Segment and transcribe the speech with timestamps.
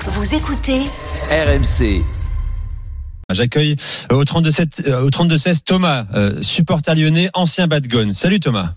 [0.00, 0.80] Vous écoutez
[1.28, 2.00] RMC.
[3.28, 3.76] J'accueille
[4.10, 8.12] euh, au 32-7, euh, au 32-16 Thomas, euh, supporter lyonnais, ancien Badgone.
[8.12, 8.76] Salut Thomas.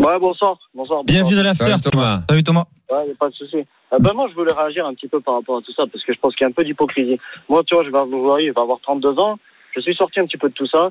[0.00, 0.18] Ouais, bonsoir.
[0.18, 1.04] bonsoir, bonsoir.
[1.04, 2.22] Bienvenue dans l'after Salut, Thomas.
[2.28, 2.64] Salut Thomas.
[2.90, 3.58] Ouais, y a pas de souci.
[3.58, 6.04] Euh, ben, moi, je voulais réagir un petit peu par rapport à tout ça, parce
[6.04, 7.20] que je pense qu'il y a un peu d'hypocrisie.
[7.48, 9.38] Moi, tu vois, je vais, vous voyez, je vais avoir 32 ans.
[9.76, 10.90] Je suis sorti un petit peu de tout ça.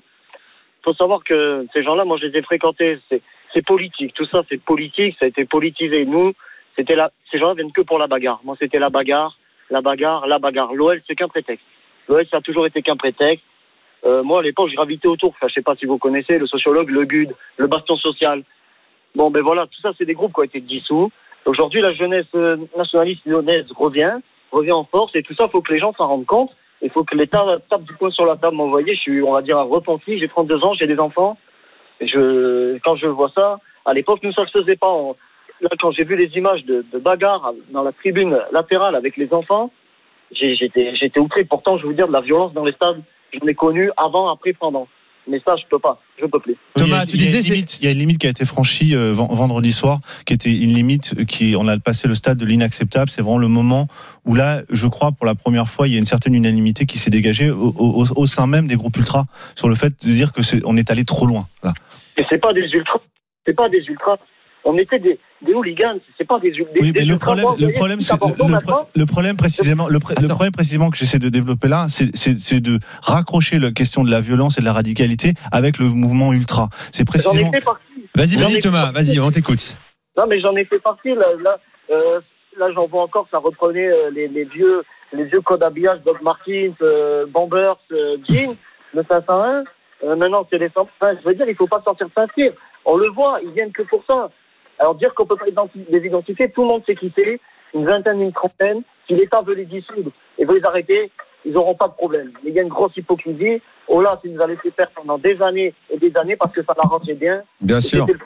[0.86, 3.00] faut savoir que ces gens-là, moi, je les ai fréquentés.
[3.10, 3.22] C'est,
[3.54, 4.14] c'est politique.
[4.14, 5.18] Tout ça, c'est politique.
[5.20, 6.06] Ça a été politisé.
[6.06, 6.32] Nous,
[6.78, 8.40] c'était la, ces gens-là viennent que pour la bagarre.
[8.44, 9.38] Moi, c'était la bagarre,
[9.70, 10.74] la bagarre, la bagarre.
[10.74, 11.66] L'OL, c'est qu'un prétexte.
[12.08, 13.44] L'OL, ça a toujours été qu'un prétexte.
[14.06, 15.32] Euh, moi, à l'époque, je gravitais autour.
[15.32, 18.44] Enfin, je sais pas si vous connaissez le sociologue, le GUD, le baston social.
[19.16, 21.12] Bon, ben voilà, tout ça, c'est des groupes qui ont été dissous.
[21.46, 24.20] Aujourd'hui, la jeunesse euh, nationaliste lyonnaise revient,
[24.52, 26.52] revient en force, et tout ça, faut que les gens s'en rendent compte.
[26.82, 28.56] Il faut que l'État tape du poing sur la table.
[28.58, 30.20] Vous voyez, je suis, on va dire, un repenti.
[30.20, 31.38] J'ai 32 ans, j'ai des enfants.
[32.02, 34.94] Je, quand je vois ça, à l'époque, nous, ça se faisait pas.
[35.62, 39.34] Là, quand j'ai vu les images de, de bagarres dans la tribune latérale avec les
[39.34, 39.72] enfants,
[40.32, 41.46] j'étais, j'étais outré.
[41.46, 43.02] Pourtant, je veux dire, de la violence dans les stades,
[43.34, 44.88] j'en ai connu avant, après, pendant.
[45.30, 46.00] Mais ça, je peux pas.
[46.22, 46.56] Je peux plus.
[46.76, 48.96] Thomas, tu il y a disais, il y a une limite qui a été franchie
[48.96, 52.46] euh, ven- vendredi soir, qui était une limite qui, on a passé le stade de
[52.46, 53.10] l'inacceptable.
[53.10, 53.88] C'est vraiment le moment
[54.24, 56.98] où là, je crois, pour la première fois, il y a une certaine unanimité qui
[56.98, 60.32] s'est dégagée au, au- au sein même des groupes ultras sur le fait de dire
[60.32, 61.48] que c'est, on est allé trop loin.
[61.62, 61.74] Là.
[62.16, 63.00] Et c'est pas des ultras.
[63.46, 64.18] C'est pas des ultras.
[64.70, 65.98] On était des, des hooligans.
[66.18, 67.36] C'est pas des, des, Oui, des mais le ultras.
[67.36, 70.34] problème, le problème, c'est le, maintenant, pro- le problème précisément, le, pr- le Attends.
[70.36, 74.58] problème précisément que j'essaie de développer là, c'est, de raccrocher la question de la violence
[74.58, 76.68] et de la radicalité avec le mouvement ultra.
[76.92, 77.52] C'est J'en ai précisément.
[77.52, 77.84] fait partie.
[78.16, 79.78] Vas-y, vas-y Thomas, vas-y, on t'écoute.
[80.18, 81.14] Non, mais j'en ai fait partie.
[81.16, 81.60] Là, là,
[81.92, 82.20] euh,
[82.58, 83.28] là j'en vois encore.
[83.32, 84.84] Ça reprenait euh, les, les vieux,
[85.14, 88.56] les vieux codes habillage Doc Martins, euh, Bombers, euh, Jeans,
[88.94, 89.64] le 501.
[90.04, 90.82] Euh, maintenant, c'est les 100.
[90.82, 92.52] Enfin, je veux dire, il faut pas sortir de Saint-Cyr.
[92.86, 94.30] On le voit, ils viennent que pour ça.
[94.80, 97.40] Alors dire qu'on peut pas les identifier, tout le monde sait qui c'est.
[97.74, 98.82] Une vingtaine, une trentaine.
[99.08, 101.12] Si l'État veut les dissoudre et veut les arrêter,
[101.46, 102.32] ils n'auront pas de problème.
[102.44, 103.62] Mais il y a une grosse hypocrisie.
[103.88, 106.64] Oh là, c'est nous a laissé faire pendant des années et des années parce que
[106.64, 107.44] ça l'arrangeait bien.
[107.62, 108.06] Bien Et sûr.
[108.06, 108.20] C'était le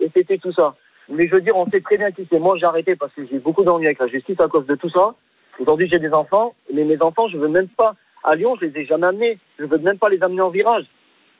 [0.00, 0.74] et c'était tout ça.
[1.08, 2.38] Mais je veux dire, on sait très bien qui c'est.
[2.38, 4.90] Moi, j'ai arrêté parce que j'ai beaucoup d'ennuis avec la justice à cause de tout
[4.90, 5.14] ça.
[5.60, 7.94] Aujourd'hui, j'ai des enfants, mais mes enfants, je veux même pas
[8.24, 9.38] à Lyon, je les ai jamais amenés.
[9.58, 10.86] Je veux même pas les amener en virage.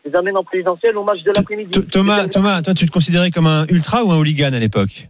[0.05, 1.71] Je les amène en présidentiel au match de l'après-midi.
[1.71, 5.09] Th- Thomas, Thomas, toi, tu te considérais comme un ultra ou un hooligan à l'époque?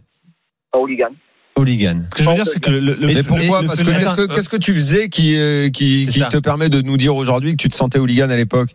[0.73, 1.09] Un hooligan.
[1.57, 2.01] Hooligan.
[2.11, 3.61] Ce que je veux dire, c'est que le, le- Mais pourquoi?
[3.63, 6.97] Parce que qu'est-ce que qu'est-ce que tu faisais qui euh, qui, te permet de nous
[6.97, 8.69] dire aujourd'hui que tu te sentais hooligan à l'époque?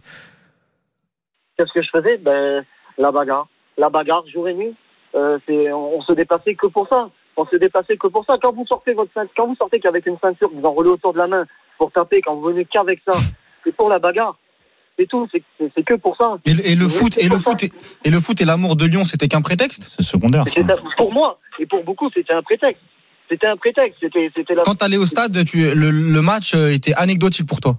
[1.56, 2.16] Qu'est-ce que je faisais?
[2.18, 2.64] Ben,
[2.98, 3.48] la bagarre.
[3.78, 4.74] La bagarre, jour et nuit.
[5.14, 7.10] Euh, c'est, on, on se déplaçait que pour ça.
[7.36, 8.36] On se déplaçait que pour ça.
[8.40, 11.18] Quand vous sortez votre ceinture, quand vous sortez qu'avec une ceinture, vous enroulez autour de
[11.18, 11.46] la main
[11.78, 13.16] pour taper, quand vous venez qu'avec ça,
[13.64, 14.38] c'est pour la bagarre.
[15.00, 15.26] C'est tout.
[15.32, 16.36] C'est, que pour ça.
[16.44, 17.72] Et le, et le Oui, foot et le foot et,
[18.04, 19.82] et le foot et l'amour de Lyon, c'était qu'un prétexte?
[19.96, 20.44] c'est secondaire.
[20.46, 20.76] ça.
[20.98, 22.82] Pour moi et pour beaucoup, c'était un prétexte.
[23.30, 23.96] C'était un prétexte.
[24.00, 24.62] C'était, c'était la...
[24.62, 27.78] Quand t'allais au stade, tu, le, le match euh, était anecdotique pour toi?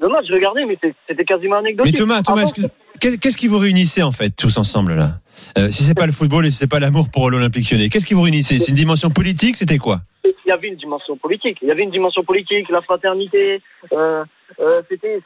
[0.00, 0.26] le match.
[0.28, 1.96] Je regardais, mais c'était quasiment Mais anecdotique.
[1.96, 2.52] Thomas, Thomas,
[3.00, 5.20] qu'est- qu'est-ce qui vous réunissait en fait tous ensemble là?
[5.58, 8.06] Euh, Si c'est pas le football et si c'est pas l'amour pour l'Olympique Lyonnais, qu'est-ce
[8.06, 8.58] qui vous réunissait?
[8.60, 10.00] C'est une dimension politique C'était quoi?
[10.24, 11.58] Il y avait une dimension politique.
[11.62, 13.62] Il y avait une dimension politique, la fraternité.
[13.92, 14.24] Euh,
[14.60, 15.20] euh, c'était,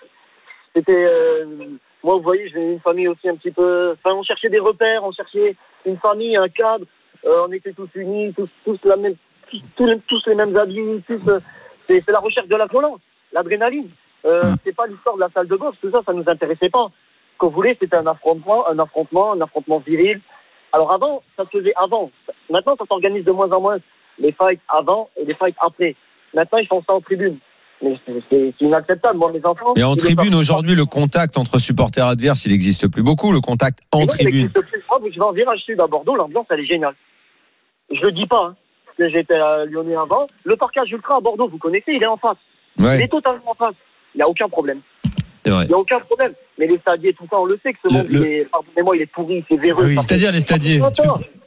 [0.78, 1.04] c'était.
[1.04, 1.44] euh,
[2.02, 3.92] moi, vous voyez, j'ai une famille aussi un petit peu.
[3.92, 6.84] Enfin, on cherchait des repères, on cherchait une famille, un cadre.
[7.24, 9.16] Euh, on était tous unis, tous, tous la même,
[9.76, 11.02] tous, tous les, mêmes habits.
[11.10, 11.40] Euh,
[11.88, 13.00] c'est, c'est la recherche de la violence,
[13.32, 13.88] l'adrénaline.
[14.24, 15.78] Euh, C'est pas l'histoire de la salle de boxe.
[15.80, 16.88] Tout ça, ça nous intéressait pas.
[17.34, 20.20] Ce qu'on voulait, c'était un affrontement, un affrontement, un affrontement viril.
[20.72, 22.10] Alors avant, ça se faisait avant.
[22.50, 23.78] Maintenant, ça s'organise de moins en moins
[24.18, 25.96] les fights avant et les fights après.
[26.34, 27.38] Maintenant, ils font ça en tribune.
[27.82, 27.96] Mais
[28.30, 29.18] c'est- inacceptable.
[29.18, 29.72] Moi, mes enfants.
[29.76, 33.30] Et en tribune aujourd'hui, le contact entre supporters adverses, il n'existe plus beaucoup.
[33.32, 34.50] Le contact Mais en non, tribune.
[34.54, 36.94] mais moi, je vais en virage sud à Bordeaux, l'ambiance, elle est géniale.
[37.94, 38.56] Je le dis pas, hein,
[38.98, 40.26] que j'étais à Lyonnais avant.
[40.44, 42.36] Le parcage ultra à Bordeaux, vous connaissez, il est en face.
[42.78, 43.74] Il est totalement en face.
[44.14, 44.80] Il n'y a aucun problème.
[45.44, 45.64] C'est vrai.
[45.64, 46.32] Il n'y a aucun problème.
[46.58, 48.44] Mais les stadiers, tout ça, on le sait que ce Le- monde, le- il est,
[48.50, 49.86] pardonnez-moi, il est pourri, c'est véreux.
[49.86, 50.80] Oui, Ça fait- C'est-à-dire les stadiers.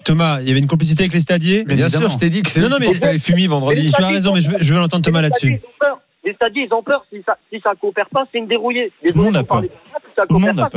[0.05, 2.49] Thomas, il y avait une complicité avec les stadiers Bien sûr, je t'ai dit que
[2.49, 3.81] c'est Non, non, mais- les fumis Mais vendredi.
[3.83, 5.61] les Tu as raison, mais je veux, je veux l'entendre Thomas les là-dessus.
[6.31, 7.03] Les stadiers, ils ont peur.
[7.11, 8.89] Si ça, si ça coopère pas, c'est une dérouillée.
[9.05, 9.61] Tout le monde a peur.
[10.15, 10.69] ça, Tout le monde a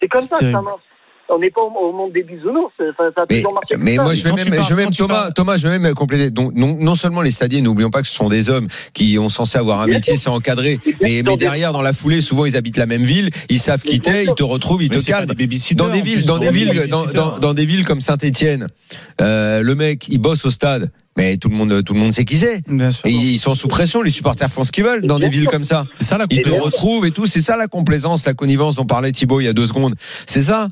[0.00, 0.82] c'est comme ça que ça marche.
[1.28, 2.72] on n'est pas au, monde des bisounours.
[2.76, 3.76] Ça, ça a Mais, toujours marché.
[3.78, 4.02] mais ça.
[4.02, 5.94] moi, je vais même, tu parles- je vais même quand tu Thomas, je vais même
[5.94, 6.30] compléter.
[6.30, 9.28] Donc, non, non seulement les stadiers, n'oublions pas que ce sont des hommes qui ont
[9.28, 10.78] censé avoir un métier, c'est encadré.
[10.86, 13.82] Et Mais, mais derrière, dans la foulée, souvent, ils habitent la même ville, ils savent
[13.82, 14.14] qui sûr.
[14.14, 15.26] ils te retrouvent, ils Mais te calment.
[15.26, 15.34] Dans
[15.88, 18.68] des villes, dans des des villes, dans, dans des villes comme Saint-Étienne,
[19.20, 20.90] euh, le mec, il bosse au stade.
[21.16, 22.62] Mais tout le monde, tout le monde sait qui c'est.
[22.68, 23.06] Bien sûr.
[23.06, 25.64] Et ils sont sous pression, les supporters font ce qu'ils veulent dans des villes comme
[25.64, 25.84] ça.
[25.98, 27.26] C'est ça la Ils te retrouvent et tout.
[27.26, 29.94] C'est ça la complaisance, la connivence dont parlait Thibaut il y a deux secondes.
[30.26, 30.68] C'est ça.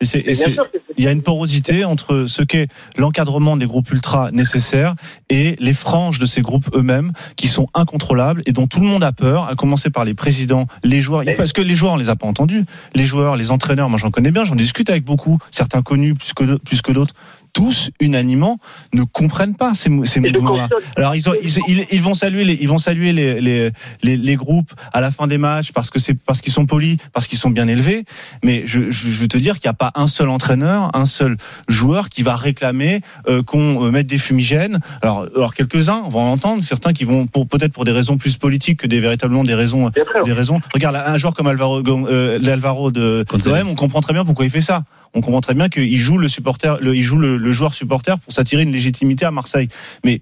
[0.00, 0.54] Et c'est- et c'est-
[0.96, 4.94] il y a une porosité entre ce qu'est l'encadrement des groupes ultra nécessaires
[5.28, 9.02] et les franges de ces groupes eux-mêmes qui sont incontrôlables et dont tout le monde
[9.02, 11.96] a peur, à commencer par les présidents, les joueurs, Mais- parce que les joueurs on
[11.96, 12.64] les a pas entendus,
[12.94, 16.32] les joueurs, les entraîneurs, moi j'en connais bien, j'en discute avec beaucoup, certains connus plus
[16.32, 17.14] que plus que d'autres,
[17.52, 18.58] tous unanimement
[18.92, 20.68] ne comprennent pas ces, ces mouvements-là.
[20.96, 23.70] Alors ils, ont- ils, ils- ils vont saluer les ils vont saluer les, les,
[24.02, 26.98] les, les groupes à la fin des matchs parce que c'est parce qu'ils sont polis,
[27.12, 28.04] parce qu'ils sont bien élevés.
[28.44, 31.06] Mais je, je, je veux te dire qu'il n'y a pas un seul entraîneur, un
[31.06, 31.36] seul
[31.68, 34.80] joueur qui va réclamer euh, qu'on euh, mette des fumigènes.
[35.02, 38.16] Alors, alors quelques-uns, on va en entendre, certains qui vont pour peut-être pour des raisons
[38.16, 39.86] plus politiques que des véritablement des raisons
[40.24, 40.60] des raisons.
[40.74, 43.24] Regarde, un joueur comme Alvaro, euh, l'Alvaro de
[43.70, 44.82] on comprend très bien pourquoi il fait ça.
[45.14, 48.18] On comprend très bien qu'il joue le supporter, le, il joue le, le joueur supporter
[48.18, 49.68] pour s'attirer une légitimité à Marseille.
[50.04, 50.20] Mais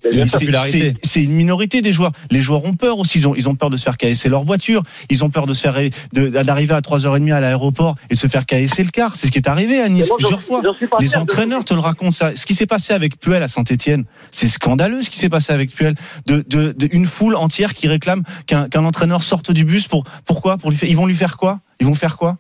[1.03, 2.13] c'est- une minorité des joueurs.
[2.31, 3.19] Les joueurs ont peur aussi.
[3.19, 4.83] Ils ont, ils ont peur de se faire caesser leur voiture.
[5.11, 5.77] Ils ont peur de se faire
[6.13, 9.17] d'arriver à 3h30 à l'aéroport et de se faire caesser le car.
[9.17, 10.61] C'est ce qui est arrivé à Nice moi, plusieurs fois.
[11.01, 12.35] Les entraîneurs te le racontent ça.
[12.37, 15.75] Ce qui s'est passé avec Puel à Saint-Etienne, c'est scandaleux ce qui s'est passé avec
[15.75, 15.95] Puel.
[16.27, 20.05] De, de, de- une foule entière qui réclame qu'un qu'un entraîneur sorte du bus pour
[20.25, 20.57] pourquoi?
[20.59, 21.61] Pour lui faire, ils vont lui faire quoi?
[21.81, 22.39] Ils vont faire quoi?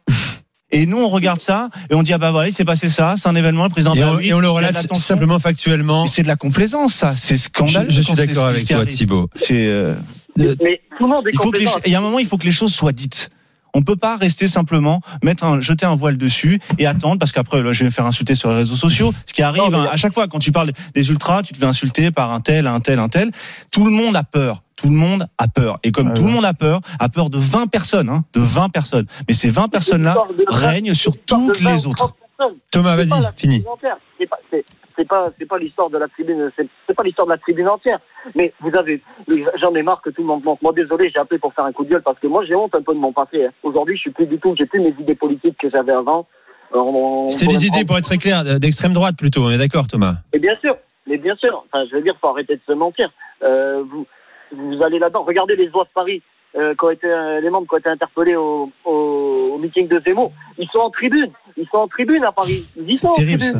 [0.76, 3.14] Et nous on regarde ça et on dit ah bah voilà il s'est passé ça,
[3.16, 6.04] c'est un événement le président Et on, oui, et on le relate simplement factuellement.
[6.04, 7.88] C'est de la complaisance ça, c'est scandaleux.
[7.88, 8.84] je suis d'accord avec toi.
[9.36, 9.94] C'est euh,
[10.36, 11.80] Mais tout le monde est il faut que les, compétent.
[11.86, 13.30] il y a un moment, il faut que les choses soient dites.
[13.72, 17.58] On peut pas rester simplement mettre un, jeter un voile dessus et attendre parce qu'après
[17.72, 19.14] je vais me faire insulter sur les réseaux sociaux.
[19.24, 21.58] Ce qui arrive Non, hein, à chaque fois quand tu parles des ultras, tu te
[21.58, 23.30] fais insulter par un tel, un tel, un tel.
[23.70, 24.62] Tout le monde a peur.
[24.76, 25.78] Tout le monde a peur.
[25.82, 26.28] Et comme Ouais, tout ouais.
[26.28, 29.06] le monde a peur, a peur de 20 personnes, hein, de 20 personnes.
[29.26, 31.96] Mais ces 20 personnes-là C'est règnent sur c'est toutes 20 les autres.
[31.96, 32.58] 30 personnes.
[32.70, 33.64] Thomas, C'est vas-y, fini.
[34.18, 34.64] C'est pas, c'est,
[34.96, 37.68] c'est pas, c'est pas l'histoire de la tribune, c'est, c'est pas l'histoire de la tribune
[37.68, 37.98] entière.
[38.34, 39.02] Mais vous avez,
[39.60, 40.60] j'en ai marre que tout le monde monte.
[40.60, 42.74] Moi, désolé, j'ai appelé pour faire un coup de gueule parce que moi, j'ai honte
[42.74, 43.46] un peu de mon passé.
[43.46, 43.50] hein.
[43.62, 46.26] Aujourd'hui, je suis plus du tout, j'ai plus mes idées politiques que j'avais avant.
[47.28, 49.44] C'était on- des idées, pour être très clair, d'extrême droite plutôt.
[49.44, 50.76] On est d'accord, Thomas Mais bien sûr,
[51.06, 51.64] mais bien sûr.
[51.72, 53.10] Enfin, je veux dire, faut arrêter de se mentir.
[53.42, 54.06] Euh, vous,
[54.52, 55.22] vous allez là-dedans.
[55.24, 56.22] Regardez les oies de Paris,
[56.56, 59.88] euh, qui ont été, euh, les membres qui ont été interpellés au, au, au meeting
[59.88, 60.32] de Zemmour.
[60.58, 61.30] Ils sont en tribune.
[61.56, 62.66] Ils sont en tribune à Paris.
[62.76, 63.38] Ils y sont en tribune.
[63.38, 63.58] ça.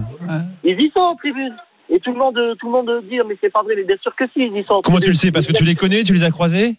[0.64, 1.54] Ils y sont en tribune.
[1.88, 3.74] Et tout le monde, tout le monde dit, mais c'est pas vrai.
[3.76, 4.74] Mais bien sûr que si, ils y sont.
[4.74, 5.30] en Comment tu le sais?
[5.30, 6.74] Parce que tu les connais, tu les as croisés?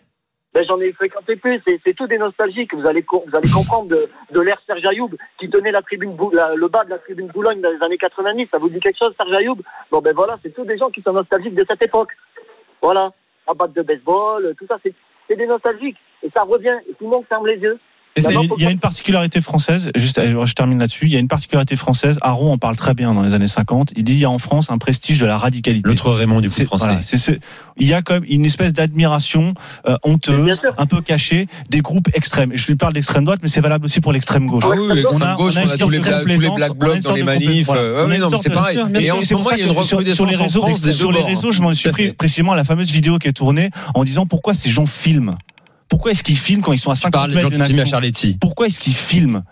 [0.53, 1.61] Ben, j'en ai fréquenté plus.
[1.65, 2.73] C'est, tout des nostalgiques.
[2.73, 6.55] Vous allez, vous allez comprendre de, de l'ère Serge Ayoub qui tenait la tribune, la-
[6.55, 8.47] le bas de la tribune Boulogne dans les années 90.
[8.49, 9.57] Ça vous dit quelque chose, Serge Ayoub?
[9.91, 12.09] Bon, ben voilà, c'est tous des gens qui sont nostalgiques de cette époque.
[12.81, 13.11] Voilà.
[13.47, 14.93] La batte de baseball, tout ça, c'est,
[15.35, 15.97] des nostalgiques.
[16.23, 16.77] Et ça revient.
[16.89, 17.79] Et tout le monde ferme les yeux.
[18.17, 21.15] Il y, a une, y a particularité française, juste, euh, je termine là-dessus, il y
[21.15, 24.13] a une particularité française, Aron en parle très bien dans les années 50, il dit
[24.13, 25.87] il y a en France un prestige de la radicalité.
[25.87, 26.85] L'autre Raymond du C'est- français.
[26.85, 27.31] voilà, c'est ce-
[27.79, 29.53] il y a comme une espèce d'admiration
[29.87, 32.51] euh, Mais honteuse, un peu cachée, des groupes extrêmes.
[32.53, 34.63] Et je lui parle d'extrême droite, mais c'est valable aussi pour l'extrême gauche.
[34.65, 36.03] Ah oui, l'extrême On a- gauche, on a on une a sorte tous les, de
[36.03, 37.69] bla- tous les complaisance, black blocs dans les manifs.
[37.69, 38.77] Euh, une non, mais c'est pareil.
[38.99, 40.35] Et en c'est ce pour moment, ça il y a une sur- recrudescence sur les
[40.35, 43.33] réseaux, sur les réseaux, je m'en suis pris précisément à la fameuse vidéo qui est
[43.33, 45.37] tournée en disant pourquoi ces gens filment.
[45.89, 47.55] Pourquoi est-ce qu'ils filment quand ils sont à Tu 50 parles des gens mètres qui
[47.57, 48.37] d'une filment à action Charletti.
[48.39, 49.43] pourquoi est-ce qu'ils filment?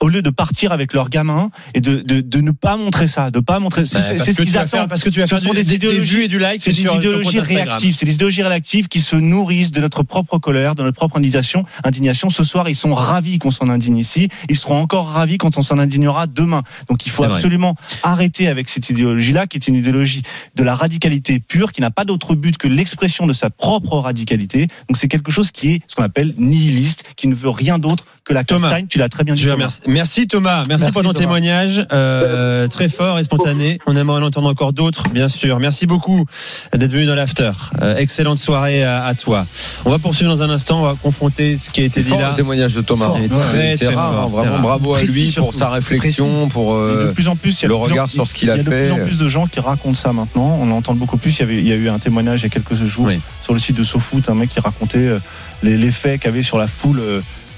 [0.00, 3.30] Au lieu de partir avec leurs gamins et de, de, de ne pas montrer ça,
[3.30, 3.84] de pas montrer.
[3.84, 4.88] C'est Bah, c'est- ce qu'ils vas faire- attendent.
[4.88, 6.84] Parce que tu vas Ce faire sont du- des idéologies- et du like C'est des
[6.84, 7.94] compte idéologies réactives.
[7.94, 11.64] C'est des idéologies réactives qui se nourrissent de notre propre colère, de notre propre indignation.
[11.84, 12.30] indignation.
[12.30, 14.28] Ce soir, ils sont ravis qu'on s'en indigne ici.
[14.48, 16.62] Ils seront encore ravis quand on s'en indignera demain.
[16.88, 20.22] Donc, il faut absolument arrêter avec cette idéologie-là, qui est une idéologie
[20.56, 24.66] de la radicalité pure, qui n'a pas d'autre but que l'expression de sa propre radicalité.
[24.88, 28.06] Donc, c'est quelque chose qui est ce qu'on appelle nihiliste, qui ne veut rien d'autre
[28.24, 28.86] que la Thomas, castagne.
[28.88, 29.42] Tu l'as très bien dit.
[29.42, 29.50] Je.
[29.90, 31.18] Merci Thomas, merci, Merci, pour ton Thomas.
[31.18, 33.80] témoignage euh, très fort et spontané.
[33.86, 35.58] On aimerait en entendre encore d'autres, bien sûr.
[35.58, 36.26] Merci beaucoup
[36.72, 37.50] d'être venu dans l'after.
[37.82, 39.44] Euh, excellente soirée à, à toi.
[39.84, 40.80] On va poursuivre dans un instant.
[40.80, 42.32] On va confronter ce qui a été dit là.
[42.36, 43.06] témoignage de Thomas.
[43.06, 43.18] Fort.
[43.20, 44.62] Ouais, C'est rare, fort, hein, c'est vraiment rare.
[44.62, 47.66] bravo à Précis lui pour sa réflexion, pour euh, de plus en plus, il y
[47.66, 48.84] a le de plus en- regard sur ce qu'il a il y a de fait.
[48.84, 50.56] plus en plus de gens qui racontent ça maintenant.
[50.62, 51.36] On entend beaucoup plus.
[51.36, 53.20] Il y, avait, il y a eu un témoignage il y a quelques jours Oui.
[53.42, 55.18] sur le site de SoFoot, un mec qui racontait euh,
[55.64, 57.00] les, les faits qu'avait sur la foule.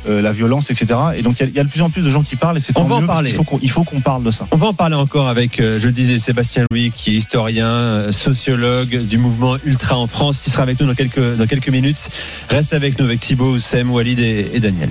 [0.08, 0.86] Euh, la violence, etc.
[1.16, 2.36] Et donc il y, a, il y a de plus en plus de gens qui
[2.36, 3.30] parlent et c'est On va en parler.
[3.30, 4.46] qu'il faut qu'on- Il faut qu'on parle de ça.
[4.50, 7.66] On va en parler encore avec, euh, je le disais, Sébastien Louis, qui est historien,
[7.68, 11.68] euh, sociologue du mouvement ultra en France, qui sera avec nous dans quelques, dans quelques
[11.68, 12.08] minutes.
[12.48, 14.90] Reste avec nous avec Thibaut, Oussem, Walid et, et Daniel.